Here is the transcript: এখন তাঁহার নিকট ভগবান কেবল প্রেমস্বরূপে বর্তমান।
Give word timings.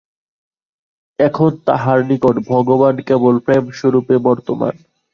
এখন 1.19 1.51
তাঁহার 1.67 1.99
নিকট 2.09 2.35
ভগবান 2.49 2.95
কেবল 3.07 3.33
প্রেমস্বরূপে 3.45 4.15
বর্তমান। 4.27 4.73